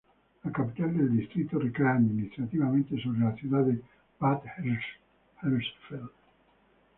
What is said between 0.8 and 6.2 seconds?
del distrito recae administrativamente sobre la ciudad de Bad Hersfeld.